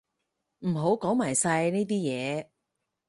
[0.61, 2.47] 唔好講埋晒呢啲嘢